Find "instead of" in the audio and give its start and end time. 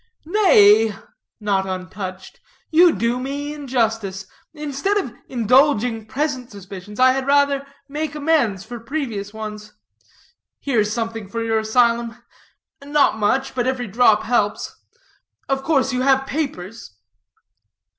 4.51-5.13